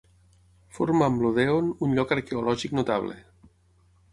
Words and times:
Forma 0.77 1.09
amb 1.09 1.21
l'Odèon 1.25 1.69
un 1.89 1.93
lloc 1.99 2.15
arqueològic 2.17 2.75
notable. 2.81 3.19